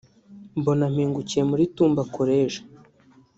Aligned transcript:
mbona 0.59 0.85
mpingukiye 0.93 1.43
muri 1.51 1.63
Tumba 1.75 2.01
College 2.15 2.59